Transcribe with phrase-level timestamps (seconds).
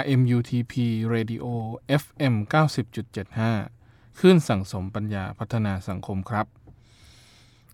[0.00, 0.74] RMUTP
[1.14, 1.44] Radio
[2.02, 2.34] FM
[3.32, 6.46] 90.75ขึ้นสั่งสมปัญญาพัฒนาสังคมครับ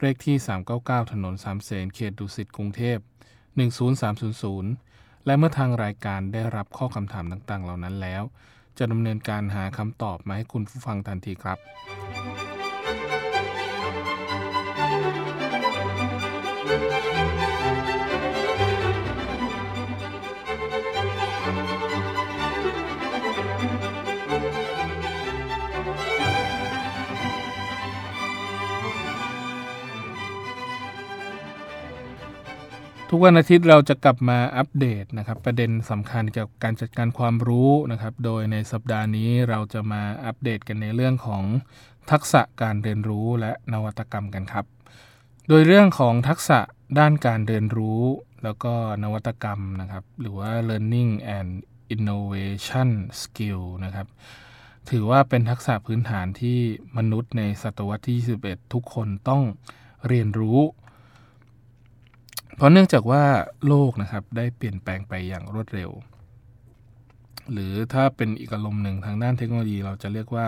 [0.04, 0.36] เลขที่
[0.74, 2.98] 399 ถนนสามเสนเขตดุสิตกรุงเทพ
[4.32, 8.22] 10300 และเมื่อทางรายการได้รับข้อคำถามต่างๆ เหล่านั้นแล้ว
[8.78, 11.58] จะดำเนินการหาคำตอบมาให้คุณผู้ฟังทันทีครับ
[33.14, 41.44] ทุกวันอาทิตย์เราจะกลับมาอัปเดตนะครับ ประเด็นสำคัญเกี่ยวกับการจัดการความรู้นะครับ โดยในสัปดาห์นี้เราจะมาอัปเดตกันในเรื่องของ
[42.10, 44.66] ทักษะการเรียนรู้และนวัตกรรมกันครับ
[45.48, 46.58] โดยเรื่องของทักษะ
[46.98, 48.02] ด้านการเรียนรู้
[48.44, 51.50] แล้วก็นวัตกรรมนะครับ หรือว่า learning and
[51.94, 52.90] innovation
[53.22, 54.06] skill นะครับ
[54.90, 56.58] ถือว่าเป็นทักษะพื้นฐานที่
[56.96, 59.42] มนุษย์ในศตวรรษที่ 21 ทุกคนต้อง
[60.08, 60.58] เรียนรู้
[62.56, 63.24] เพราะเนื่องจากว่า
[63.68, 65.90] โลกนะครับได้เปลี่ยนแปลงไปอย่างรวดเร็ว
[67.52, 70.46] หรือถ้าเป็นอีกอารมณ์หนึ่งทางด้านเทคโนโลยีเราจะเรียกว่า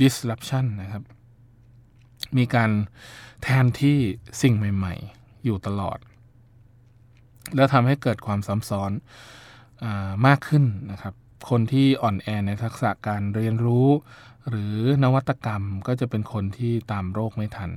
[0.00, 1.04] disruption นะครับ
[2.36, 2.70] มีการ
[3.42, 3.98] แทนที่
[4.42, 5.98] สิ่งใหม่ ๆ อยู่ตลอด
[7.56, 8.92] แล้วทำให้เกิดความซ้ำซ้อน
[9.82, 9.86] อ
[10.26, 11.14] มากขึ้นนะครับ
[11.50, 13.88] คนที่อ่อนแอในทักษะการเรียนรู้
[14.48, 17.70] หรือนวัตกรรมก็จะเป็นคนที่ตามโรคไม่ทัน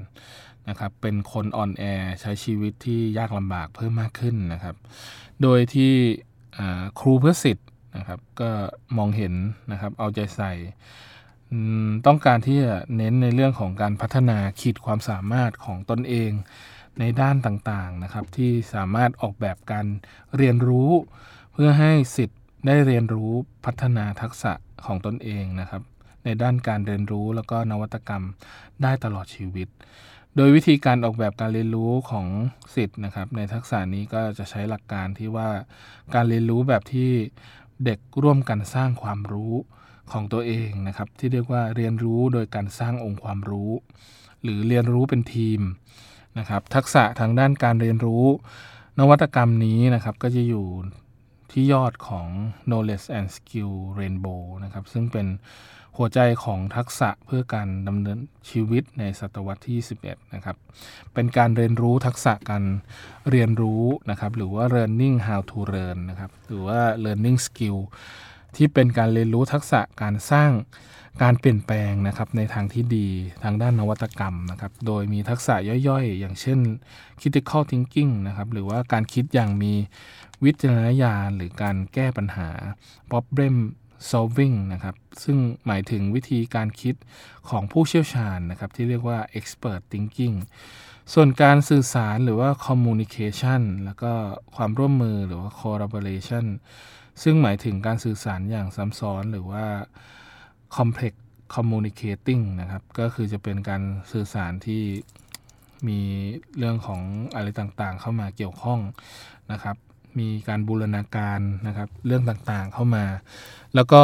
[0.69, 1.83] นะครับเป็นคนอ่อนแอ
[2.21, 4.75] ใช้ชีวิตที่ยากลำบากเพิ่มมากขึ้นนะครับ
[5.41, 5.93] โดยที่
[6.99, 8.49] ครูเพื่อสิทธิ์นะครับก็
[8.97, 9.33] มองเห็น
[9.71, 10.53] นะครับเอาใจใส่
[12.05, 16.31] ต้องการที่จะเน้นในเรื่องของการพัฒนาขีดความสามารถของตนเอง
[16.99, 19.85] ในด้านต่างๆนะครับที่สามารถออกแบบการ
[20.37, 20.89] เรียนรู้
[21.53, 23.31] เพื่อให้สิทธิ์ได้เรียนรู้
[23.65, 24.53] พัฒนาทักษะ
[24.85, 25.81] ของตนเองนะครับ
[26.25, 28.23] ในด้านการเรียนรู้แล้วก็นวัตกรรม
[28.83, 29.67] ได้ตลอดชีวิต
[30.37, 32.27] โดยวิธีการออกแบบการเรียนรู้ของ
[32.75, 35.49] สิทธิ์นะครับ ในทักษะนี้ก็จะใช้หลักการที่ว่า
[36.15, 37.09] การเรียนรู้แบบที่
[37.85, 39.53] เด็กร่วมกันสร้างความรู้
[40.11, 43.71] ของตัวเองนะครับ ที่เรียกว่าเรียนรู้โดยการสร้างองค์ความรู้
[44.43, 45.61] หรือเรียนรู้เป็นทีม
[46.39, 48.25] นะครับ ทักษะทางด้านการเรียนรู้
[48.99, 50.67] นวัตกรรมนี้นะครับก็จะอยู่
[51.51, 52.27] ที่ยอดของ
[52.69, 55.27] knowledge and skill rainbow นะครับซึ่งเป็น
[55.97, 58.19] หัวใจของทักษะเพื่อการดำเนิน
[58.49, 60.57] ชีวิตในศตวรรษที่11นะครับ
[61.13, 62.63] เป็นการเรียนรู้ทักษะการ
[63.29, 67.77] เรียนรู้นะครับ หรือว่า learning how to learn นะครับ หรือว่า learning skill
[68.55, 70.51] ที่เป็นการเรียนรู้ทักษะการสร้าง
[71.23, 73.07] การเปลี่ยนแปลงนะครับในทางที่ดี
[73.43, 75.55] ทางด้านนวัตกรรมนะครับ โดยมีทักษะ
[75.87, 76.59] ย่อยๆ อย่างเช่น
[77.19, 79.73] critical thinking นะครับ หรือว่าการคิดอย่างมี
[80.43, 82.49] วิจารณญาณหรือการแก้ปัญหา
[83.09, 83.55] problem
[84.11, 86.95] solving นะครับซึ่งหมายถึงวิธีการคิด
[87.49, 90.35] ของผู้เชี่ยวชาญนะครับที่เรียกว่า expert thinking
[91.13, 94.11] ส่วนการสื่อสารหรือว่า communication แล้วก็
[94.55, 96.45] ความร่วมมือหรือว่า collaboration
[97.23, 99.65] ซึ่งหมายถึงการสื่อสารอย่างซ้ำซ้อนหรือว่า
[100.75, 101.13] complex
[101.55, 104.83] communicating นะครับ ก็คือจะเป็นการสื่อสารที่
[105.87, 105.99] มี
[106.57, 107.01] เรื่องของ
[107.35, 108.79] อะไรต่างๆ เข้ามาเกี่ยวข้อง
[109.51, 109.75] นะครับ
[110.19, 113.05] มีการบูรณาการนะครับเรื่องต่างๆเข้ามา
[113.75, 114.01] แล้วก็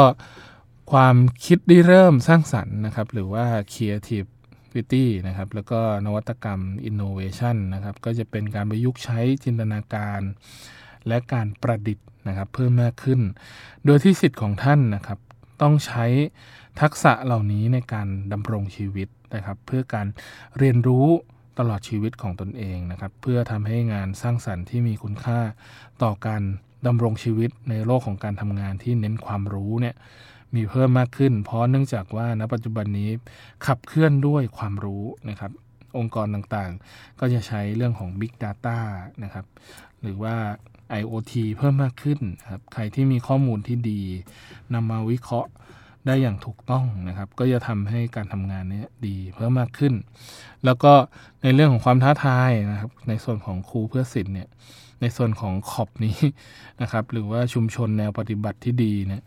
[0.92, 1.16] ความ
[1.46, 10.20] คิดได้เริ่มสร้างสรรค์นะครับ หรือว่า creativity นะครับแล้วก็นวัตกรรม innovation นะครับก็จะเป็นการประยุกต์ใช้จินตนาการ
[11.08, 13.20] และการประดิษฐ์นะครับเพิ่มมากขึ้น
[13.84, 15.18] โดยที่สิทธิ์ของท่านนะครับ
[15.62, 16.06] ต้องใช้
[16.80, 20.06] ทักษะเหล่านี้ในการดำรงชีวิตนะครับ เพื่อการ
[20.58, 21.06] เรียนรู้
[21.58, 25.40] ตลอดชีวิตของตนเองนะครับเพื่อทำให้งานสร้างสรรค์ที่มีคุณค่า
[26.02, 26.42] ต่อการ
[26.86, 29.94] ดำรงชีวิตในโลกของการทำงานที่เน้นความรู้เนี่ย
[30.54, 33.10] มีเพิ่มมากขึ้น เพราะเนื่องจากว่าณปัจจุบันนี้
[33.66, 35.52] ขับเคลื่อนด้วยความรู้นะครับ
[35.98, 38.78] องค์กรต่างๆ ก็จะใช้เรื่องของ Big Data
[39.24, 39.46] นะครับ
[40.02, 40.34] หรือว่า
[41.00, 42.20] IoT เพิ่มมากขึ้น
[42.50, 44.02] ครับใครที่มีข้อมูลที่ดี
[44.74, 45.50] นำมาวิเคราะห์
[46.06, 49.94] ได้อย่างถูกต้องนะครับ ก็จะทำให้การทำงานนี้ดีเพิ่มมากขึ้น
[50.64, 50.92] แล้วก็
[51.42, 54.48] ในเรื่องของความท้าทายนะครับ ในส่วนของครูเพื่อสิทธิ์เนี่ย
[55.00, 56.18] ในส่วนของขอบนี้
[56.82, 59.22] นะครับ หรือว่าชุมชนแนวปฏิบัติที่ดีเนี่ย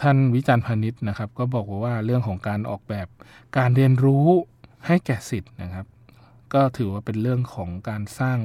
[0.00, 3.08] ท่านวิจารณ์พาณิชย์นะครับ ก็บอกว่าเรื่องของการออกแบบ
[3.58, 4.26] การเรียนรู้
[4.86, 5.86] ให้แก่สิทธิ์นะครับ
[6.54, 8.38] ก็ถือว่าเป็นเรื่องของการสร้าง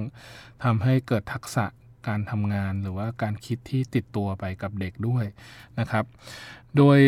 [0.63, 1.65] ทำให้เกิดทักษะ
[2.07, 5.25] การทำงานหรือว่าการคิดที่ติดตัวไปกับเด็กด้วย
[5.79, 6.05] นะครับ
[6.77, 6.99] โดย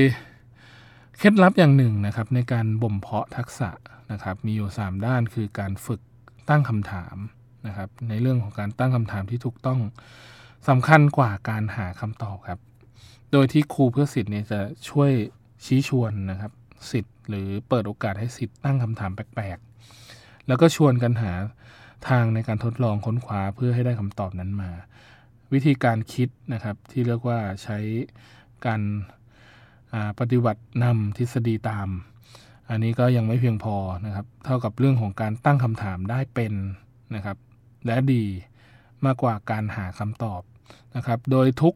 [1.18, 3.70] เคล็ดลับอย่างหนึ่งนะครับในการบ่มเพาะทักษะ
[4.12, 6.02] นะครับมีอยู่ 3 ด้านคือการฝึก
[6.50, 7.18] ตั้งคำถาม
[7.68, 9.80] นะครับในเรื่องของการตั้งคำถามที่ถูกต้อง
[10.70, 12.60] สำคัญกว่าการหาคำตอบครับ
[13.32, 14.60] โดยที่ครูเพื่อสิทธิ์เนี่ยจะ
[14.90, 15.12] ช่วย
[15.66, 16.52] ชี้ชวนนะครับ
[16.92, 21.34] สิทธิ์หรือเปิดโอกาสให้สิทธิ์ตั้งคำถามแปลกๆ แล้วก็ชวนกันหา
[22.10, 24.72] ทางในการทดลองค้นคว้าเพื่อให้ได้คำตอบนั้นมา
[25.54, 27.78] วิธีการคิดนะครับที่เรียกว่าใช้
[28.66, 28.82] การ
[30.20, 31.90] ปฏิบัตินำทฤษฎีตาม
[32.70, 36.54] อันนี้ก็ยังไม่เพียงพอนะครับ เท่ากับเรื่องของการตั้งคำถามได้เป็น
[37.16, 37.38] นะครับ
[37.86, 38.24] และดี
[39.06, 40.42] มากกว่าการหาคำตอบ
[40.96, 41.74] นะครับ โดยทุก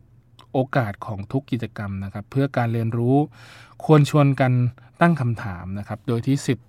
[0.53, 3.15] โอกาสของทุกกิจกรรมนะครับ เพื่อการเรียนรู้
[3.85, 4.51] ควรชวนกัน
[5.01, 6.67] ตั้งคำถามนะครับ โดยที่สิทธิ์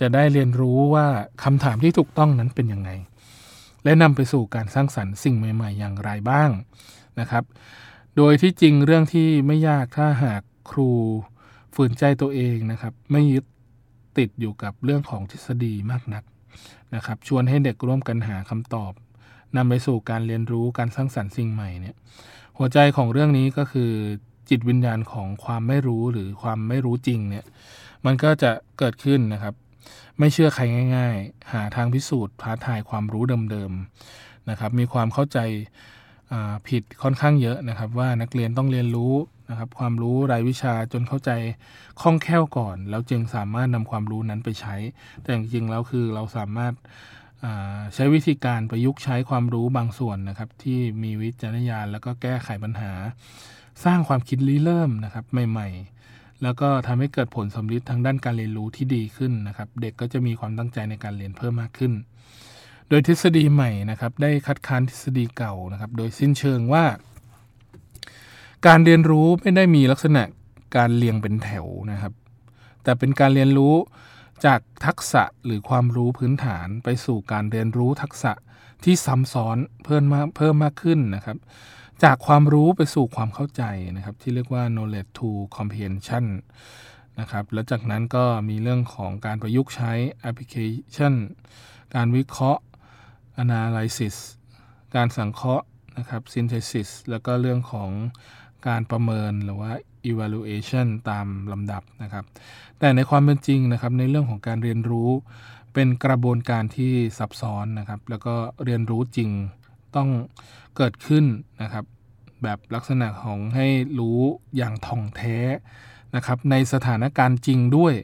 [0.00, 1.06] จะได้เรียนรู้ว่า
[1.44, 2.90] คำถามที่ถูกต้องนั้นเป็นยังไง
[3.84, 6.50] และนำไปสู่การสร้างสรรค์สิ่งใหม่ ๆ อย่างไรบ้าง
[7.20, 7.44] นะครับ
[8.16, 10.90] โดยที่จริงเรื่องที่ไม่ยากถ้าหาก ครู
[11.74, 13.44] ฝืนใจตัวเองนะครับ ไม่ยึด
[14.18, 16.24] ติดอยู่กับเรื่องของทฤษฎีมากนัก
[16.94, 18.92] นะครับ ชวนให้เด็กร่วมกันหาคำตอบ
[19.56, 21.96] นำไปสู่การเรียนรู้การสร้างสรรค์สิ่งใหม่เนี่ย
[22.58, 23.92] หัวใจของเรื่องนี้ก็คือ
[24.50, 27.44] จิตวิญญาณของความไม่รู้หรือความไม่รู้จริงเนี่ย
[28.06, 29.54] มันก็จะเกิดขึ้นนะครับ
[30.18, 30.62] ไม่เชื่อใคร
[30.96, 35.38] ง่าย ๆ หาทางพิสูจน์ท้าทายความรู้เดิมๆนะครับ มีความเข้าใจ
[36.68, 39.14] ผิดค่อนข้างเยอะนะครับ ว่านักเรียนต้องเรียนรู้
[39.50, 41.30] นะครับความรู้รายวิชาจนเข้าใจ
[42.00, 44.76] คล่องแคล่วก่อน แล้วจึงสามารถนำความรู้นั้นไปใช้
[45.22, 46.74] แต่จริงๆแล้วคือเราสามารถ
[47.94, 52.92] ใช้วิธีการประยุกต์ใช้ความรู้บางส่วนนะครับ ที่มีวิจารณญาณแล้วก็แก้ไขปัญหา
[53.84, 61.92] สร้างความคิดริเริ่มนะครับใหม่ๆ แล้วก็ทำให้เกิดผลสำลิดทางด้านการเรียนรู้ที่ดีขึ้นนะครับ เด็กก็จะมีความตั้งใจในการเรียนเพิ่มมากขึ้น
[62.88, 66.84] โดยทฤษฎีใหม่นะครับได้คัดค้านทฤษฎีเก่านะครับ โดยสิ้นเชิงว่า
[68.66, 70.22] การเรียนรู้ไม่ได้มีลักษณะ
[70.76, 72.12] การเรียงเป็นแถวนะครับ
[72.82, 73.74] แต่เป็นการเรียนรู้
[74.46, 78.32] จากทักษะหรือความรู้พื้นฐานไปสู่การเรียนรู้ทักษะ
[78.84, 81.38] ที่ซ้ำซ้อนเพิ่มมากเพิ่มมากขึ้นนะครับ
[82.04, 83.62] จากความรู้ไปสู่ความเข้าใจ
[83.96, 86.24] นะครับ ที่เรียกว่า knowledge to comprehension
[87.20, 89.92] นะครับแล้วจากนั้นก็มีเรื่องของการประยุกต์ใช้
[90.28, 91.14] application
[91.94, 92.62] การวิเคราะห์
[93.42, 94.16] analysis
[94.94, 95.66] การสังเคราะห์
[95.98, 97.90] นะครับ synthesis แล้วก็เรื่องของ
[98.68, 99.72] การประเมินหรือว่า
[100.10, 102.24] evaluation ตามลำดับนะครับ
[102.78, 105.10] แต่ในความเป็นจริงนะครับ ในเรื่องของการเรียนรู้
[105.74, 109.30] เป็นกระบวนการที่ซับซ้อนนะครับ แล้วก็เรียนรู้จริง
[109.96, 110.08] ต้อง
[110.76, 111.24] เกิดขึ้น
[111.62, 111.84] นะครับ
[112.42, 113.66] แบบลักษณะของให้
[113.98, 114.18] รู้
[114.56, 115.38] อย่างท่องแท้
[116.16, 117.94] นะครับ ในสถานการณ์จริงด้วย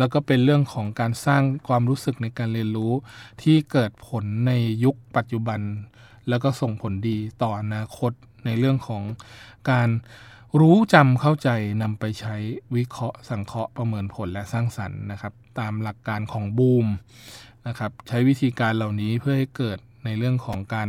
[0.00, 2.92] แล้วก็เป็นเรื่องของการสร้างความรู้สึกในการเรียนรู้
[3.42, 4.52] ที่เกิดผลใน
[4.84, 5.60] ยุคปัจจุบัน
[6.28, 8.12] แล้วก็ส่งผลดีต่ออนาคต
[8.44, 9.02] ในเรื่องของ
[9.70, 9.88] การ
[10.60, 11.48] รู้จำเข้าใจ
[11.82, 12.36] นำไปใช้
[12.74, 16.86] วิเคราะห์สังเคราะห์ประเมินผลและสร้างสรรค์นะครับ ตามหลักการของบูม
[17.68, 20.88] นะครับ ใช้วิธีการเหล่านี้เพื่อให้เกิดในเรื่องของการ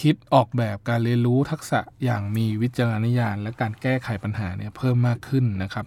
[0.00, 5.86] คิดออกแบบการเรียนรู้ทักษะอย่างมีวิจารณญาณ และการแก้ไขปัญหาเนี่ยเพิ่มมากขึ้นนะครับ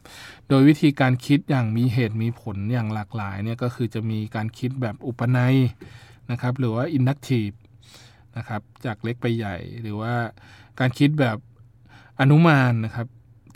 [0.50, 5.56] โดยวิธีการคิดอย่างมีเหตุมีผลอย่างหลากหลายเนี่ยก็คือจะมีการคิดแบบอุปนัย
[6.32, 7.56] นะครับหรือว่า inductive
[8.38, 10.14] นะครับจากเล็กไปใหญ่ หรือว่า
[10.80, 11.38] การคิดแบบ
[12.20, 13.08] อนุมานนะครับ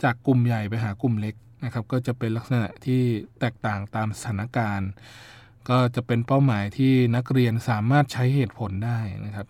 [0.04, 3.02] จากกลุ่มใหญ่ไปหากลุ่มเล็กนะครับก็จะเป็นลักษณะที่
[3.40, 4.90] แตกต่างตามสถานการณ์
[5.70, 9.46] ก็จะเป็นเป้าหมายที่นักเรียนสามารถใช้เหตุผลได้นะครับ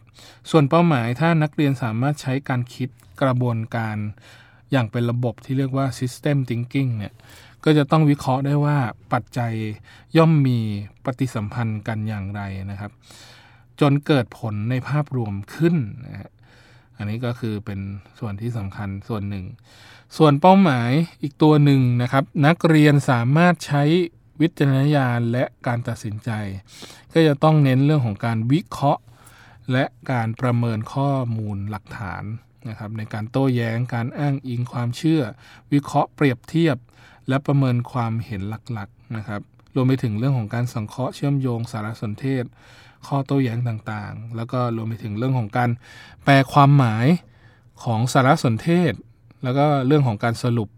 [0.51, 2.89] ส่วนเป้าหมายถ้านักเรียนสามารถใช้การคิด
[3.23, 3.97] กระบวนการ
[4.73, 7.15] อย่างเป็นระบบที่เรียกว่า system thinking เนี่ย
[7.65, 8.79] ก็จะต้องวิเคราะห์ได้ว่า
[9.13, 9.53] ปัจจัย
[10.17, 10.59] ย่อมมี
[11.05, 12.93] ปฏิสัมพันธ์กันอย่างไรนะครับ
[13.81, 16.31] จนเกิดผลในภาพรวมขึ้นนะฮะ
[16.97, 17.81] อันนี้ก็คือเป็น
[18.19, 19.45] ส่วนที่สำคัญส่วนหนึ่ง
[20.17, 20.91] ส่วนเป้าหมาย
[21.23, 23.83] อีกตัวหนึ่งนะครับ นักเรียนสามารถใช้
[24.41, 26.31] วิจารณญาณและการตัดสินใจ
[27.13, 29.03] ก็จะต้องเน้นเรื่องของการวิเคราะห์
[29.73, 32.23] และการประเมินข้อมูลหลักฐาน
[32.69, 35.23] นะครับในการโต้แย้งการอ้างอิงความเชื่อ
[35.73, 36.77] วิเคราะห์เปรียบเทียบ
[37.29, 38.43] และประเมินความเห็น
[38.73, 39.41] หลักๆนะครับ
[39.75, 42.45] รวมไปถึงเรื่องของการสังเคราะห์เชื่อมโยงสารสนเทศ
[43.07, 45.71] ข้อโต้แย้งต่างๆ แล้วก็รวมไปถึงเรื่องของการ
[46.25, 47.07] แปลความหมาย
[47.85, 48.93] ของสารสนเทศ
[49.43, 50.69] แล้วก็เรื่องของการสรุป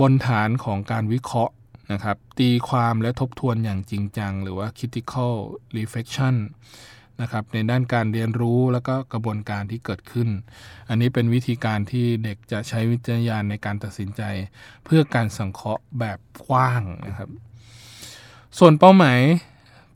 [0.00, 1.54] บนฐานของการวิเคราะห์
[1.94, 5.34] นะครับตีความและทบทวนอย่างจริงจัง หรือว่า critical
[5.76, 6.34] reflection
[7.20, 10.28] นะครับในด้านการเรียนรู้แล้วก็กระบวนการที่เกิดขึ้น
[10.88, 14.22] อันนี้เป็นวิธีการที่เด็กจะใช้วิจารณญาณในการตัดสินใจ
[14.84, 17.30] เพื่อการสังเคราะห์แบบกว้างนะครับ
[18.58, 19.20] ส่วนเป้าหมาย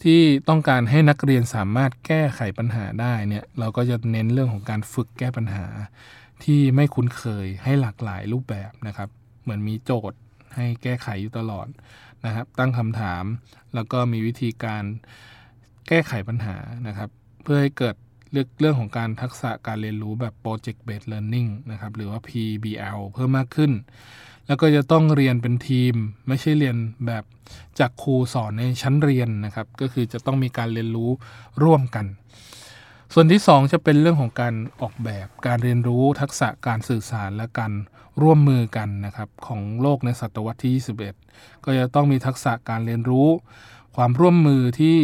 [0.02, 5.66] ที่ต้องการให้นักเรียนสามารถแก้ไขปัญหาได้เนี่ยเราก็จะเน้นเรื่องของการฝึกแก้ปัญหา
[6.44, 9.08] ที่ไม่คุ้นเคยให้หลากหลายรูปแบบนะครับ
[9.42, 10.18] เหมือนมีโจทย์
[10.58, 11.68] ให้แก้ไขอยู่ตลอด
[12.26, 13.24] นะครับ ตั้งคำถาม
[13.74, 14.84] แล้วก็มีวิธีการ
[15.88, 17.10] แก้ไขปัญหานะครับ
[17.42, 17.94] เพื่อให้เกิด
[18.32, 23.72] เรื่องเรื่องของการทักษะการเรียนรู้แบบ project based learning นะครับ หรือว่า PBL เพิ่มมากขึ้น
[24.46, 25.94] แล้วก็จะต้องเรียนเป็นทีม
[26.28, 27.24] ไม่ใช่เรียนแบบ
[27.78, 31.10] จากครูสอนในชั้นเรียนนะครับ ก็คือจะต้องมีการเรียนรู้
[31.62, 32.06] ร่วมกัน
[33.12, 37.72] ส่วนที่ 2 จะเป็นเรื่องของการออกแบบการเรียนรู้ทักษะการสื่อสารและการ
[38.22, 40.72] ร่วมมือกันนะครับของโลกในศตวรรษที่
[41.14, 43.28] 21 ก็จะต้องมีทักษะการเรียนรู้
[43.96, 44.96] ความร่วมมือที่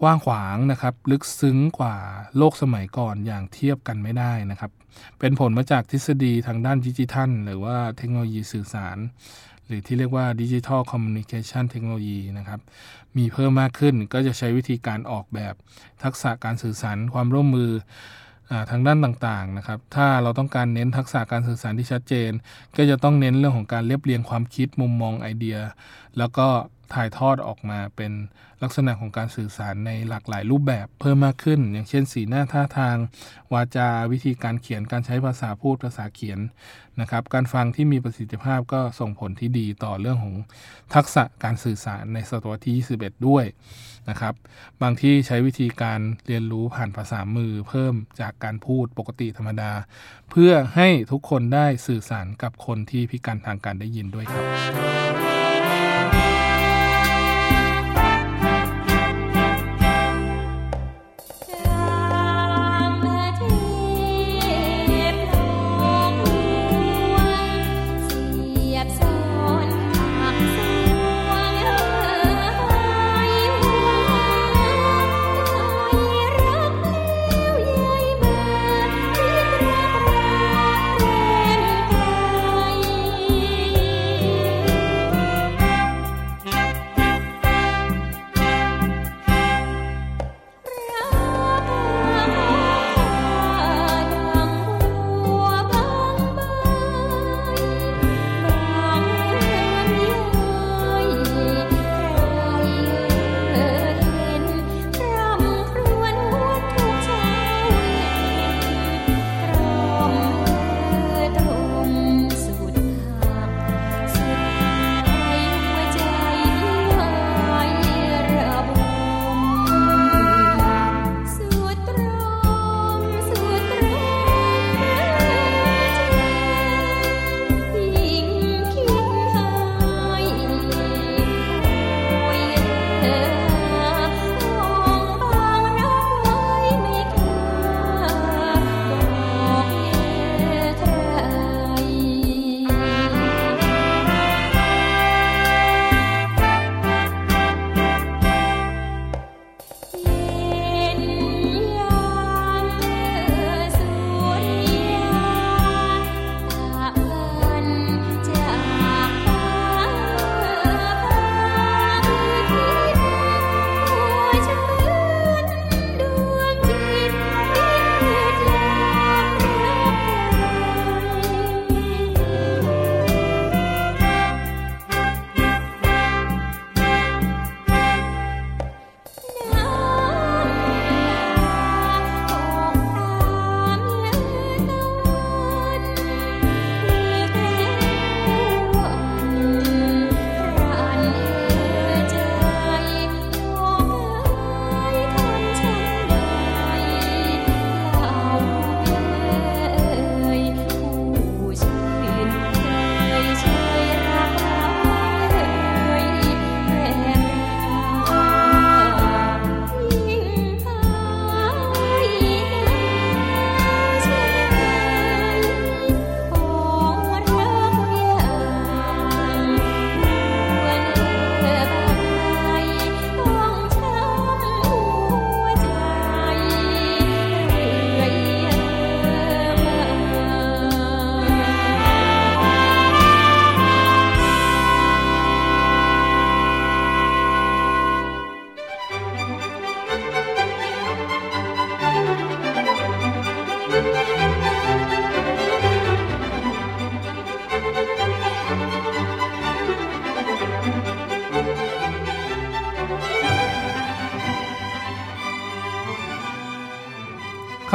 [0.00, 1.96] กว้างขวางนะครับลึกซึ้งกว่า
[2.36, 4.70] โลกสมัยก่อนอย่างเทียบกันไม่ได้นะครับ
[5.18, 8.96] เป็นผลมาจากทฤษฎีทางด้านดิจิทัล หรือว่าเทคโนโลยีสื่อสาร
[9.72, 12.60] รือที่เรียกว่าดิจิทัลคอมมิวนิเคชันเทคโนโลยีนะครับ
[13.16, 15.54] มีเพิ่มมากขึ้นก็จะใช้วิธีการออกแบบ
[16.04, 17.70] ทักษะการสื่อสารความร่วมมือ
[18.70, 22.30] ทางด้านต่างๆนะครับ ถ้าเราต้องการเน้นทักษะการสื่อสารที่ชัดเจน
[22.76, 25.58] ก็จะต้องเน้นเรื่องของการเรียบเรียงความคิดมุมมองไอเดีย
[26.18, 26.48] แล้วก็
[26.94, 28.12] ถ่ายทอดออกมาเป็น
[28.62, 32.96] ลักษณะของการสื่อสารในหลากหลายรูปแบบเพิ่มมากขึ้น อย่างเช่น สีหน้าท่าทาง
[33.52, 36.38] วาจาวิธีการเขียนการใช้ภาษาพูดภาษาเขียน
[37.00, 40.36] นะครับการฟังที่มีประสิทธิภาพก็ส่งผลที่ดีต่อเรื่องของ
[40.94, 43.44] ทักษะการสื่อสารในศตวรรษที่ 21 ด้วย
[44.10, 44.34] นะครับ
[44.82, 49.72] บางที่ใช้วิธีการเรียนรู้ผ่านภาษามือ เพิ่มจากการพูดปกติธรรมดา
[50.30, 55.21] เพื่อให้ทุกคนได้สื่อสารกับคนที่พิการทางการได้ยินด้วยครับ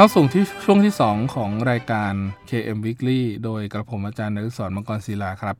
[0.00, 2.12] ข้าสู่ที่ช่วงที่ 2 ของรายการ
[2.50, 5.56] KM Weekly โดยกระผมอาจารย์นฤศรมังกรศิลาครับ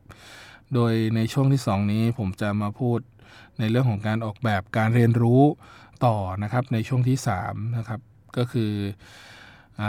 [0.75, 2.99] โดยในช่วงที่ 2 นี้ผมจะมาพูด
[3.59, 5.43] ในเรื่องของการออกแบบการเรียนรู้
[6.07, 8.01] ต่อนะครับในช่วงที่3นะครับ
[8.37, 8.73] ก็คือ
[9.81, 9.83] อ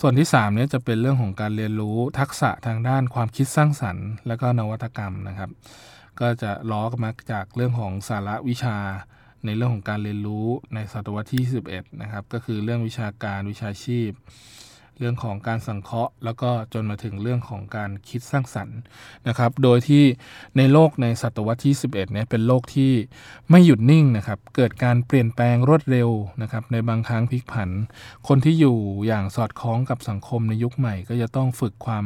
[0.00, 5.50] ส่วนที่3เนี่ยจะเป็นเรื่องของการเรียนรู้ทักษะทางด้านความคิดสร้างสรรค์ และก็นวัตกรรมนะครับ
[6.20, 8.76] ก็จะล้อมาจากเรื่องของสาระวิชา
[9.44, 14.10] ในเรื่องของการเรียนรู้ในศตวรรษที่ 21 นะครับ ก็คือเรื่องวิชาการวิชาชีพ
[15.00, 18.78] เรื่องของการสังเคราะห์ แล้วก็จนมาถึงเรื่องของการคิดสร้างสรรค์
[19.28, 20.04] นะครับ โดยที่
[20.56, 22.92] ในโลกในศตวรรษที่ 11เนี่ยเป็นโลกที่
[23.50, 26.10] ไม่หยุดนิ่งนะครับ เกิดการเปลี่ยนแปลงรวดเร็ว
[26.42, 27.70] นะครับ ในบางครั้งพลิกผัน
[28.28, 32.04] คนที่อยู่อย่างสอดคล้องกับสังคมในยุคใหม่ ก็จะต้องฝึกความ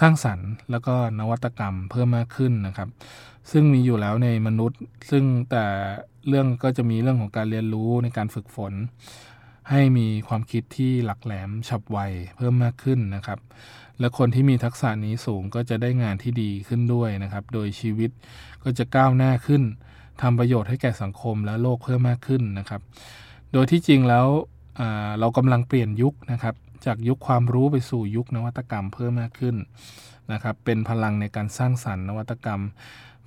[0.00, 2.88] สร้างสรรค์ แล้วก็นวัตกรรมเพิ่มมากขึ้นนะครับ
[3.50, 5.64] ซึ่งมีอยู่แล้วในมนุษย์ ซึ่งแต่
[6.28, 8.72] เรื่องก็จะมีเรื่องของการเรียนรู้ในการฝึกฝน
[9.70, 11.98] ให้มีความคิดที่หลักแหลมฉับไว
[12.36, 13.38] เพิ่มมากขึ้นนะครับ
[14.00, 18.10] และคนที่มีทักษะนี้สูงก็จะได้งานที่ดีขึ้นด้วยนะครับ โดยชีวิต
[18.62, 19.62] ก็จะก้าวหน้าขึ้น
[20.22, 22.80] ทำประโยชน์ให้แก่สังคมและโลกเพิ่มมากขึ้นนะครับ
[23.52, 24.26] โดยที่จริงแล้ว
[25.20, 26.54] เรากำลังเปลี่ยนยุคนะครับ
[26.86, 29.56] จากยุคความรู้ไปสู่ยุคนวัตกรรมเพิ่มมากขึ้น
[30.32, 32.60] นะครับ เป็นพลังในการสร้างสรรค์นวัตกรรม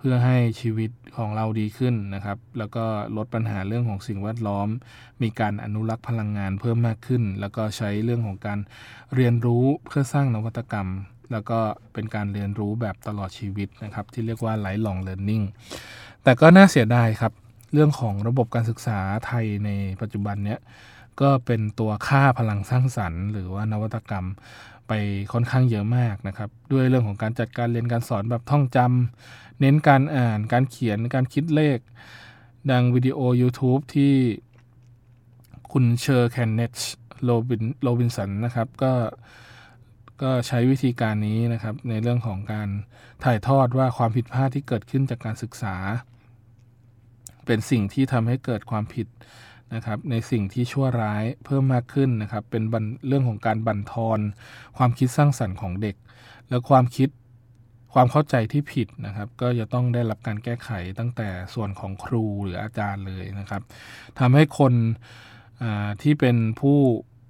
[0.05, 2.85] พื่อให้ชีวิตของเราดีขึ้นนะครับ แล้วก็
[3.17, 4.67] ลดปัญหาเรื่องของสิ่งแวดล้อม
[5.23, 8.59] มีการอนุรักษ์พลังงานเพิ่มมากขึ้น แล้วก็ใช้เรื่องของการ
[9.15, 10.89] เรียนรู้เพื่อสร้างนวัตกรรม
[11.31, 11.59] แล้วก็
[11.93, 15.41] เป็นการเรียนรู้แบบตลอดชีวิตนะครับ ที่เรียกว่าไลฟ์ลองเรียนรู้
[16.23, 17.33] แต่ก็น่าเสียดายครับ
[17.73, 19.69] เรื่องของระบบการศึกษาไทยใน
[20.01, 20.59] ปัจจุบันเนี้ย
[21.21, 24.27] ก็เป็นตัวค่าพลังสร้างสรรค์ หรือว่านวัตกรรม
[24.87, 24.91] ไป
[25.33, 31.79] ค่อนข้างเยอะมากนะครับ ด้วยเรื่องของการจัดการเรียนการสอนแบบท่องจำเน้นการอ่านการเขียนการคิดเลข
[32.71, 34.13] ดังวิดีโอ YouTube ที่
[35.71, 36.73] คุณ Sir Kenneth
[37.23, 38.93] Robin Robinson นะครับก็
[40.21, 42.69] ก็ใช้วิธีการนี้นะครับ ในเรื่องของการ
[43.23, 45.75] ถ่ายทอดว่าความผิดพลาดที่เกิดขึ้นจากการศึกษา
[47.45, 49.07] เป็นสิ่งที่ทำให้เกิดความผิด
[49.73, 52.63] นะครับในสิ่งที่ชั่วร้ายเพิ่มมากขึ้นนะครับเป็น
[53.07, 54.19] เรื่องของการบั่นทอน
[54.77, 55.95] ความคิดสร้างสรรค์ของเด็ก
[56.49, 57.09] และความคิด
[57.93, 63.61] ความเข้าใจที่ผิดนะครับ ก็จะต้องได้รับการแก้ไขตั้งแต่ส่วนของครูหรืออาจารย์เลยนะครับ
[64.19, 64.73] ทำให้คน
[66.01, 66.77] ที่เป็นผู้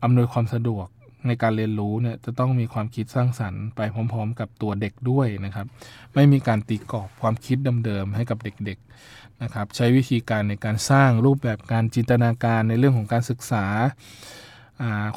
[0.04, 0.88] อำนวยความสะดวก
[1.28, 5.68] ในการเรียนรู้เนี่ยจะต้องมีความคิดสร้างสรรค์ไปพร้อม ๆ กับตัวเด็กด้วยนะครับ
[6.14, 13.66] ไม่มีการตีกรอบความคิดเดิมๆให้กับเด็กๆ นะครับใช้วิธีการในการสร้างรูปแบบการจินตนาการในเรื่องของการศึกษา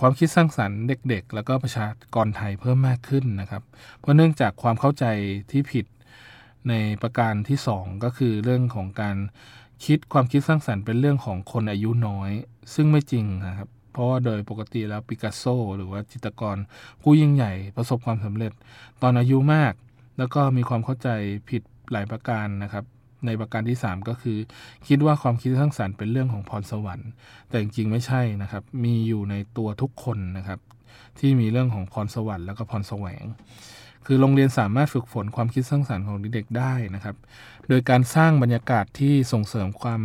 [0.01, 3.62] ความคิดสร้างสรรค์เด็ก ๆ แล้วก็ประชากรไทยเพิ่มมากขึ้นนะครับ
[4.01, 5.05] เพราะเนื่องจากความเข้าใจ
[5.51, 5.87] ที่ผิด
[6.69, 9.17] ในประการที่ 2 ก็คือเรื่องของการ
[9.85, 12.31] คิดความคิดสร้างสรรค์เป็นเรื่องของคนอายุน้อย
[12.75, 15.45] ซึ่งไม่จริงนะครับ เพราะว่าโดยปกติแล้วปิกัสโซ
[15.77, 16.57] หรือว่าจิตรกร
[17.03, 18.53] ผู้ยิ่งใหญ่ประสบความสำเร็จ
[19.03, 19.73] ตอนอายุมาก
[20.19, 21.09] แล้วก็มีความเข้าใจ
[21.51, 21.62] ผิด
[21.93, 22.85] หลายประการนะครับ
[23.27, 24.39] ในประการที่ 3 ก็คือ
[24.89, 27.11] คิดว่าความคิดสร้างสรรค์เป็นเรื่องของพรสวรรค์
[27.49, 30.61] แต่จริงๆไม่ใช่นะครับ มีอยู่ในตัวทุกคนนะครับ
[31.19, 33.25] ที่มีเรื่องของพรสวรรค์แล้วก็พรแสวง
[34.09, 37.17] คือโรงเรียนสามารถฝึกฝนความคิดสร้างสรรค์ของเด็กๆได้นะครับ
[37.69, 40.01] โดยการสร้างบรรยากาศที่ส่งเสริมความ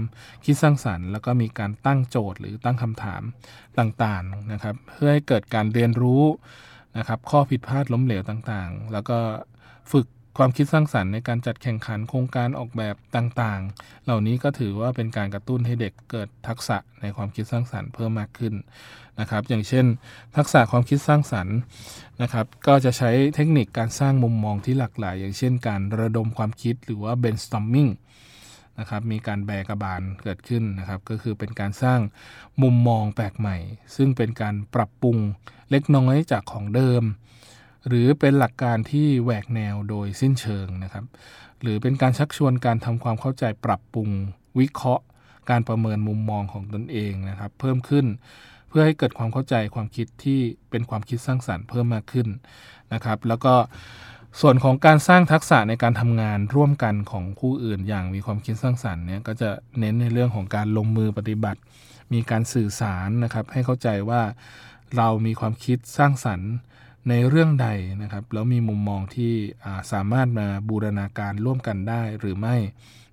[0.46, 3.22] คิดสร้างสรรค์ แล้วก็มีการตั้งโจทย์หรือตั้งคำถาม
[3.80, 6.24] ต่างๆนะครับ เพื่อให้เกิดการเรียนรู้
[6.98, 9.18] นะครับ ข้อผิดพลาดล้มเหลวต่างๆ แล้วก็
[9.92, 18.54] ฝึก ความคิดสร้างสรรค์ในการจัดแข่งขันโครงการออกแบบต่างๆ เหล่านี้ก็ถือว่าเป็นการกระตุ้นให้เด็กเกิดทักษะในความคิดสร้างสรรค์เพิ่มมากขึ้น
[19.20, 19.86] นะครับ อย่างเช่น
[20.38, 21.56] ทักษะความคิดสร้างสรรค์
[22.22, 27.91] นะครับ ก็จะใช้เทคนิคการสร้างมุมมองที่หลากหลาย อย่างเช่น การระดมความคิดหรือว่า brainstorming
[28.80, 32.00] นะครับมีการแบกระบาลเกิดขึ้นนะครับ ก็คือเป็นการสร้าง
[32.62, 33.58] มุมมองแปลกใหม่
[33.96, 35.17] ซึ่งเป็นการปรับปรุง
[35.72, 37.04] เล็กน้อยจากของเดิม
[37.88, 41.06] หรือเป็นหลักการที่แหวกแนวโดยสิ้นเชิงนะครับ
[41.62, 44.10] หรือเป็นการชักชวนการทำความเข้าใจปรับปรุง
[44.60, 45.04] วิเคราะห์
[45.50, 48.06] การประเมินมุมมองของตนเองนะครับ เพิ่มขึ้น
[48.70, 50.39] เพื่อให้เกิดความเข้าใจความคิดที่
[50.70, 52.28] เป็นความคิดสร้างสรรค์เพิ่มมากขึ้น
[52.94, 53.54] นะครับ แล้วก็
[54.41, 61.60] ส่วนของการสร้างทักษะในการทำงานร่วมกันของผู้อื่นอย่างมีความคิดสร้างสรรค์เนี่ยก็จะเน้นในเรื่องของการลงมือปฏิบัติ
[62.13, 64.22] มีการสื่อสารนะครับ ให้เข้าใจว่า
[64.98, 66.52] เรามีความคิดสร้างสรรค์
[67.10, 67.68] ในเรื่องใด
[68.02, 69.32] นะครับ แล้วมีมุมมองที่
[69.92, 72.56] สามารถมาบูรณาการร่วมกันได้หรือไม่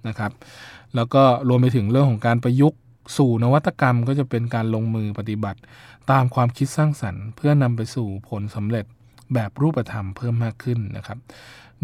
[0.09, 0.33] นะครับ
[0.95, 2.79] แล้วก็รวมไปถึงเรื่องของการประยุกต์
[3.17, 5.61] สู่นวัตกรรมก็จะเป็นการลงมือปฏิบัติ
[6.11, 8.85] ตามความคิดสร้างสรรค์ เพื่อนำไปสู่ผลสำเร็จ
[9.35, 11.19] แบบรูปธรรมเพิ่มมากขึ้นนะครับ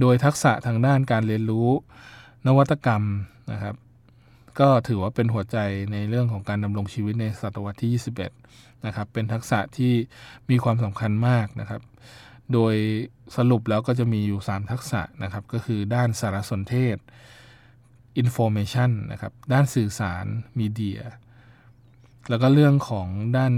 [0.01, 1.69] โดยทักษะทางด้านการเรียนรู้
[2.47, 3.03] นวัตกรรม
[3.53, 3.75] นะครับ
[4.61, 5.59] ก็ถือว่าเป็นหัวใจ
[5.93, 9.93] ในเรื่องของการดำรงชีวิตในศตวรรษที่ 21 นะครับเป็นทักษะที่
[10.51, 11.83] มีความสำคัญมากนะครับ
[12.53, 12.75] โดย
[13.37, 16.97] สรุปแล้วก็จะมีอยู่ 3 ทักษะนะครับ ก็คือด้านสารสนเทศ
[18.23, 20.27] information นะครับ ด้านสื่อสาร
[20.59, 21.01] มีเดีย
[22.29, 23.53] แล้วก็เรื่องของด้าน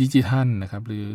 [0.00, 1.10] ดิจิทัลนะครับ หรือ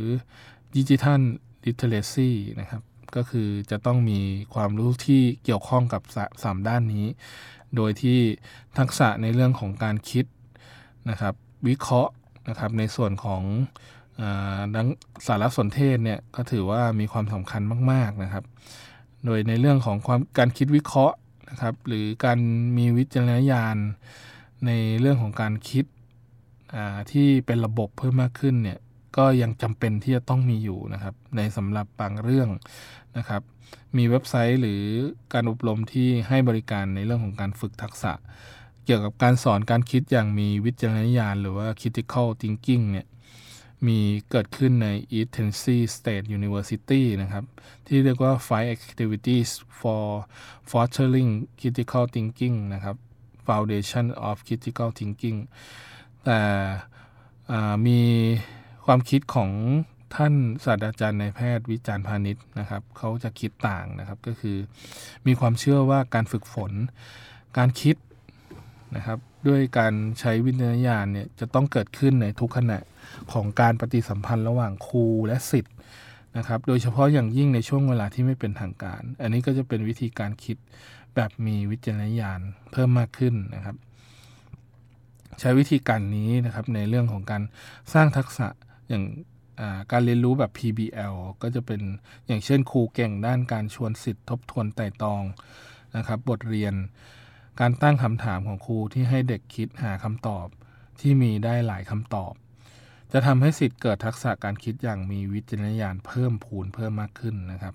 [0.76, 1.22] ดิจิทัล
[1.66, 2.82] ลิเทเลซีนะครับ
[3.16, 4.20] ก็คือจะต้องมี
[4.54, 6.02] ความรู้ที่เกี่ยวข้องกับ
[6.44, 7.06] สามด้านนี้
[7.76, 8.20] โดยที่
[8.78, 10.26] ทักษะในเรื่องของการคิด
[11.10, 11.34] นะครับ
[11.68, 12.14] วิเคราะห์
[12.50, 13.42] นะครับในส่วนของ
[14.76, 14.88] ดัง
[15.28, 18.44] สารสนเทศเนี่ยก็ถือว่ามีความสำคัญมาก ๆนะครับ
[19.26, 21.16] โดยในเรื่องของความการคิดวิเคราะห์
[21.50, 22.40] นะครับ หรือการ
[22.78, 23.78] มีวิจารณญาณ
[24.66, 25.86] ในเรื่องของการคิด
[27.12, 28.80] ที่เป็นระบบเพิ่มมากขึ้นเนี่ย
[29.18, 32.50] ก็ยังจำเป็นที่จะต้องมีอยู่นะครับ ในสำหรับบางเรื่อง
[33.18, 33.42] นะครับ
[33.98, 34.82] มีเว็บไซต์หรือ
[35.34, 38.14] การอบรมที่ให้บริการในเรื่องของการฝึกทักษะ
[38.90, 43.08] เกี่ยวกับการสอนการคิดอย่างมีวิจารณญาณหรือว่า critical thinking เนี่ย
[43.88, 47.44] มีเกิดขึ้นใน East Tennessee State University นะครับ
[47.88, 50.06] ที่เรียกว่า Five Activities for
[50.70, 52.96] Fostering Critical Thinking นะครับ
[53.48, 55.40] Foundation of Critical Thinking
[56.26, 56.40] แต่
[57.88, 58.02] มี
[58.86, 59.52] ความคิดของ
[60.16, 64.58] ท่านศาสตราจารย์นายแพทย์วิจารณ์พาณิชย์นะครับเขาจะคิดต่างนะครับก็คือ
[65.28, 66.72] มีความเชื่อว่าการฝึกฝน
[67.58, 67.96] การคิด
[68.96, 72.80] นะครับด้วยการใช้วิญญาณญาณเนี่ยจะต้องเกิดขึ้นในทุกขณะ
[73.34, 75.76] ของการปฏิสัมพันธ์ระหว่างครูและสิทธิ์
[76.38, 80.58] นะครับโดยเฉพาะอย่างยิ่งในช่วงเวลาที่ไม่เป็นทางการ อันนี้ก็จะเป็นวิธีการคิด
[81.16, 82.40] แบบมีวิจารณญาณ
[82.72, 83.76] เพิ่มมากขึ้นนะครับ
[85.40, 87.44] ใช้วิธีการนี้นะครับในเรื่องของการ
[87.94, 88.48] สร้างทักษะ
[88.90, 89.04] อย่าง
[89.92, 91.82] การเรียนรู้แบบ PBL ก็จะเป็น
[92.28, 95.24] อย่างเช่นครูเก่งด้านการชวนสิทธิ์ทบทวนไต่ตอง
[95.98, 96.74] นะครับ บทเรียน
[97.60, 100.48] การตั้งคำถามของครูที่ให้เด็กคิดหาคำตอบ
[101.00, 102.34] ที่มีได้หลายคำตอบ
[103.12, 107.74] จะทำให้สิทธิ์เกิดทักษะการคิดอย่างมีวิจารณญาณเพิ่มพูนเพิ่มมากขึ้นนะครับ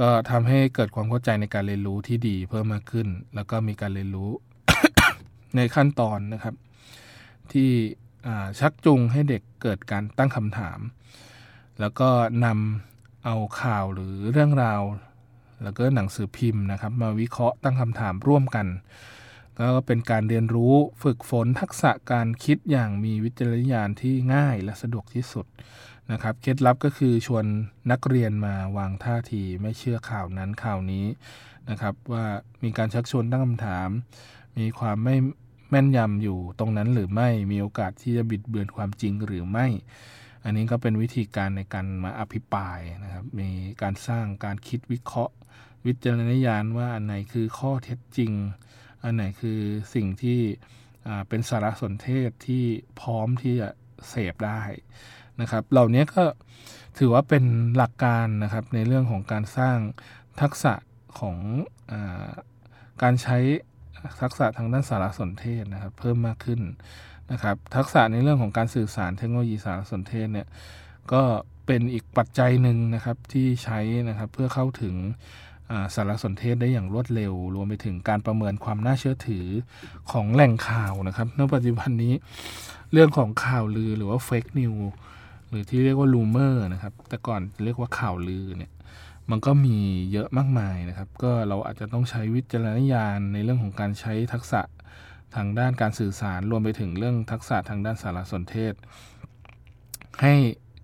[0.00, 4.30] ก็ทำให้เกิดความเข้าใจในการเรียนรู้ที่ดีเพิ่มมากขึ้น แล้วก็มีการเรียนรู้
[5.56, 6.54] ในขั้นตอนนะครับ
[7.52, 7.70] ที่
[8.60, 10.80] ชักจูงให้เด็กเกิดการตั้งคำถาม
[11.80, 12.08] แล้วก็
[12.44, 14.82] นำเอาข่าวหรือเรื่องราว
[15.62, 18.66] แล้วก็หนังสือพิมพ์นะครับ มาวิเคราะห์ตั้งคำถามร่วมกัน
[19.58, 25.46] ก็เป็นการเรียนรู้ฝึกฝนทักษะการคิดอย่างมีวิจารณญาณที่ง่ายและสะดวกที่สุด
[26.12, 27.44] นะครับเคล็ดลับก็คือชวน
[27.90, 31.06] นักเรียนมาวางท่าทีไม่เชื่อข่าวนั้นข่าวนี้
[31.70, 32.26] นะครับ ว่า
[32.62, 33.88] มีการชักชวนตั้งคำถาม
[34.58, 35.16] มีความไม่
[35.70, 39.66] แม่นยำอยู่ตรงนั้นหรือไม่มีโอกาสที่จะบิดเบือนความจริงหรือไม่
[40.44, 43.48] อันนี้ก็เป็นวิธีการในการมาอภิปรายนะครับ มี
[43.82, 45.34] การสร้างการคิดวิเคราะห์
[45.86, 48.32] วิจารณญาณว่าอันไหนคือข้อเท็จจริง
[49.02, 49.60] อันไหนคือ
[49.94, 50.40] สิ่งที่
[51.28, 52.64] เป็นสารสนเทศที่
[53.00, 53.68] พร้อมที่จะ
[54.08, 54.62] เสพได้
[55.40, 56.24] นะครับ เหล่านี้ก็
[56.98, 57.44] ถือว่าเป็น
[57.76, 59.78] หลักการนะครับในเรื่องของการสร้าง
[60.40, 60.74] ทักษะ
[61.18, 61.36] ของ
[61.90, 61.92] อ
[63.02, 63.38] การใช้
[64.22, 66.60] ทักษะทางด้านสารสนเทศนะครับ เพิ่มมากขึ้น
[67.32, 70.46] นะครับทักษะในเรื่องของการสื่อสารเทคโนโลยีสารสนเทศเนี่ย
[71.12, 71.22] ก็
[71.66, 74.94] เป็นอีกปัจจัยหนึ่งนะครับที่ใช้นะครับเพื่อเข้าถึง
[75.94, 79.46] สารสนเทศได้อย่างรวดเร็ว รวมไปถึงการประเมินความน่าเชื่อถือ
[80.10, 82.14] ของแหล่งข่าวนะครับในปัจจุบันนี้
[82.92, 84.74] เรื่องของข่าวลือหรือว่าเฟกนิว
[85.48, 88.72] หรือที่เรียกว่าลูเมอร์นะครับแต่ก่อนเรียกว่าข่าวลือเนี่ย
[89.30, 89.76] มันก็มี
[90.12, 94.60] เยอะมากมายนะครับ ก็เราอาจจะต้องใช้วิจารณญาณในเรื่องของการใช้ทักษะ
[95.36, 98.74] ทางด้านการสื่อสารรวมไปถึงเรื่องทักษะทางด้านสารสนเทศ
[100.22, 100.34] ให้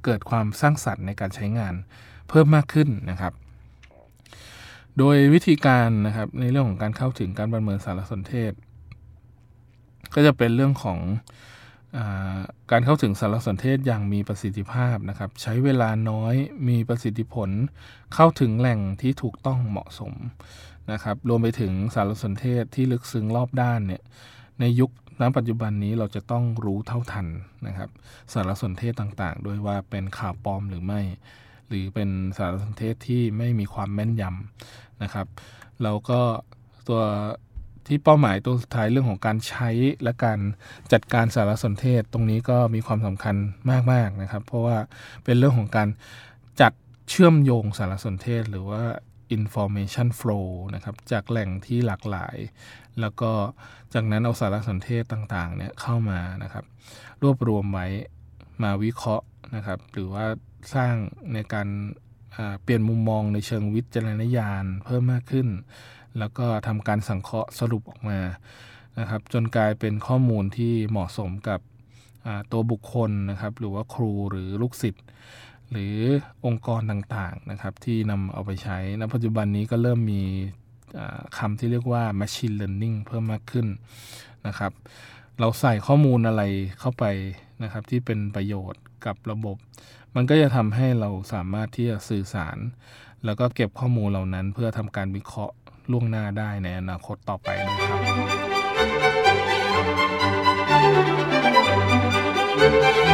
[0.05, 1.75] เกิดความสร้างสรรค์ในการใช้งาน
[2.29, 3.33] เพิ่มมากขึ้นนะครับ
[4.99, 8.53] โดยวิธีการนะครับในเรื่องของการเข้าถึงการประเมินสารสนเทศ
[10.15, 10.99] ก็จะเป็นเรื่องของ
[12.71, 16.35] การเข้าถึงสารสนเทศอย่างมีประสิทธิภาพนะครับ ใช้เวลาน้อย
[16.69, 17.51] มีประสิทธิผล
[18.15, 20.13] เข้าถึงแหล่งที่ถูกต้องเหมาะสม
[20.93, 24.03] นะครับ รวมไปถึงสารสนเทศที่ลึกซึ้งรอบด้านเนี่ย
[24.61, 24.91] ในยุค
[25.21, 27.27] ณปัจจุบันนี้เราจะต้องรู้เท่าทัน
[27.67, 27.91] นะครับ
[28.33, 31.01] สารสนเทศต่างๆโดยว่าเป็นข่าวปลอมหรือไม่
[31.69, 35.27] หรือเป็นสารสนเทศที่ไม่มีความแม่นยำนะครับ
[35.83, 36.21] เราก็
[36.89, 37.03] ตัว
[37.87, 39.69] ที่เป้าหมายตัวสุดท้ายเรื่องของการใช้
[40.03, 40.41] และการ
[40.93, 43.37] จัดการสารสนเทศ ตรงนี้ก็มีความสำคัญ
[43.93, 44.77] มากๆนะครับ เพราะว่า
[45.25, 45.89] เป็นเรื่องของการ
[46.61, 46.73] จัด
[47.09, 48.83] เชื่อมโยงสารสนเทศหรือว่า
[49.37, 52.37] information flow นะครับจากแหล่งที่หลากหลาย
[53.01, 53.31] แล้วก็
[53.95, 56.65] จากนั้นเอาสารสนเทศต่างๆเนี่ยเข้ามานะครับ
[57.23, 57.87] รวบรวมไว้
[58.63, 60.25] มาวิเคราะห์นะครับ หรือว่า
[60.75, 60.95] สร้าง
[61.33, 61.69] ในการ
[62.63, 65.49] เปลี่ยนมุมมองในเชิงวิจารณญาณเพิ่มมากขึ้น
[66.19, 68.21] แล้วก็ทำการสังเคราะห์สรุปออกมา
[68.99, 71.61] นะครับ จนกลายเป็นข้อมูลที่เหมาะสมกับ
[72.53, 75.05] ตัวบุคคลนะครับ หรือว่าครูหรือลูกศิษย์
[75.71, 75.95] หรือ
[76.47, 80.23] องค์กรต่างๆนะครับ ที่นำเอาไปใช้ณปัจจุบันนี้ก็เริ่มมี
[81.39, 83.67] คำที่เรียกว่า machine learning เพิ่มมากขึ้น
[84.47, 84.73] นะครับ
[85.41, 86.43] เราใส่ข้อมูลอะไร
[86.81, 87.05] เข้าไป
[87.63, 89.57] นะครับ ที่เป็นประโยชน์กับระบบ
[90.15, 92.59] มันก็จะทำให้เราสามารถที่จะสื่อสาร
[93.25, 95.55] แล้วก็เก็บข้อมูลเหล่านั้นเพื่อทำการวิเคราะห์
[95.91, 103.06] ล่วงหน้าได้ในอนาคตต่อไปนะครับ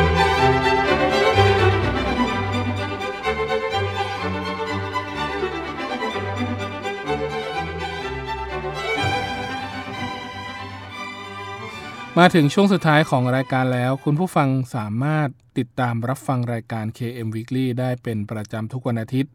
[12.18, 19.32] มาถึงช่วงสุดท้ายของรายการแล้ว คุณผู้ฟังสามารถติดตามรับฟังรายการ KM Weekly ได้เป็นประจำทุกวันอาทิตย์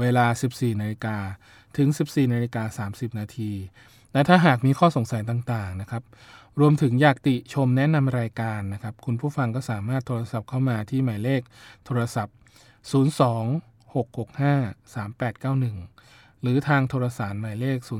[0.00, 1.16] เวลา 14นาฬิกา
[1.76, 3.52] ถึง 14นาฬิกา30 นาที
[4.12, 6.02] และถ้าหากมีข้อสงสัยต่างๆนะครับ
[6.60, 11.42] รวมถึงอยากติชมแนะนำรายการนะครับ คุณผู้ฟังก็สามารถโทรศัพท์เข้ามาที่หมายเลข
[11.84, 12.36] โทรศัพท์
[13.20, 17.90] 02 665 3891 หรือทางโทรสารหมายเลข 02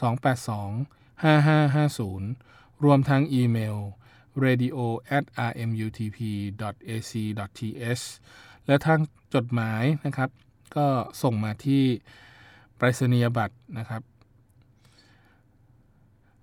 [0.00, 3.78] 282 5550 รวมทั้งอีเมล
[4.44, 4.78] radio
[5.16, 6.18] at rmutp
[6.88, 8.04] ac th
[8.66, 9.00] และทาง
[9.34, 10.30] จดหมายนะครับ
[10.76, 10.86] ก็
[11.22, 11.84] ส่งมาที่
[12.76, 14.02] ไปรษณียบัตรนะครับ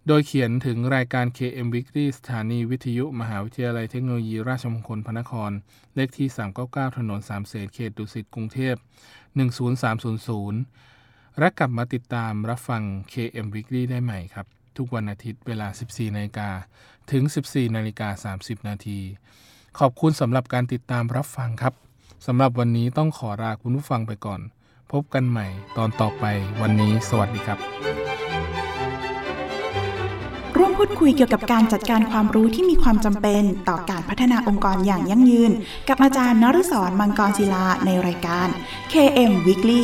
[0.08, 5.52] โดยเขียนถึงรายการ KM Weekly สถานีวิทยุ มหาวิทยาลัยเทคโนโลยี ราชมงคลพระนคร
[5.96, 6.28] เลขที่
[6.64, 8.76] 399 ถนนสามเสนเขตดุสิตกรุงเทพ
[10.08, 12.82] 10300 และกลับมาติดตามรับฟัง
[13.14, 16.50] KM Weekly ได้ใหม่ครับ ทุกวันอาทิตย์เวลา 14นาฬิกา
[17.12, 19.00] ถึง 14นาฬิกา30 นาที
[19.80, 21.74] ขอบคุณสำหรับการติดตามรับฟังครับ
[22.26, 24.42] สำหรับวันนี้ต้องขอลาคุณผู้ฟังไปก่อน
[24.92, 26.26] พบกันใหม่ตอนต่อไป
[26.62, 27.60] วันนี้สวัสดีครับ
[30.58, 35.52] ร่วมพูดคุยเกี่ยวกับการจัดการความรู้ที่มีความจำเป็นต่อการพัฒนาองค์กรอย่างยั่งยืน
[35.90, 38.48] กับอาจารย์นฤศรมังกรศิลาในรายการ
[38.94, 39.84] KM Weekly